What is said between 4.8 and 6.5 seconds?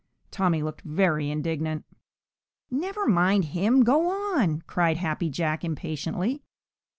Happy Jack impatiently.